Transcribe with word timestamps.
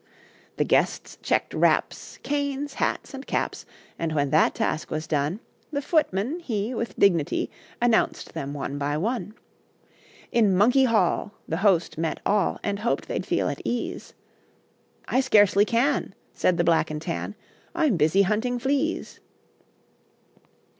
The 0.57 0.63
guests 0.63 1.19
checked 1.21 1.53
wraps, 1.53 2.17
Canes, 2.23 2.73
hats 2.73 3.13
and 3.13 3.27
caps; 3.27 3.67
And 3.99 4.15
when 4.15 4.31
that 4.31 4.55
task 4.55 4.89
was 4.89 5.05
done, 5.05 5.41
The 5.71 5.79
footman 5.79 6.39
he 6.39 6.73
With 6.73 6.97
dignitee, 6.97 7.51
Announced 7.79 8.33
them 8.33 8.51
one 8.55 8.79
by 8.79 8.97
one. 8.97 9.35
In 10.31 10.55
Monkey 10.57 10.85
Hall, 10.85 11.33
The 11.47 11.57
host 11.57 11.99
met 11.99 12.19
all, 12.25 12.59
And 12.63 12.79
hoped 12.79 13.07
they'd 13.07 13.27
feel 13.27 13.47
at 13.47 13.61
ease, 13.63 14.15
"I 15.07 15.19
scarcely 15.21 15.65
can," 15.65 16.15
Said 16.33 16.57
the 16.57 16.63
Black 16.63 16.89
and 16.89 16.99
Tan, 16.99 17.35
"I'm 17.75 17.95
busy 17.95 18.23
hunting 18.23 18.57
fleas." 18.57 19.19